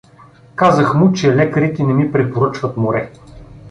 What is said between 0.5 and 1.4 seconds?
Казах му, че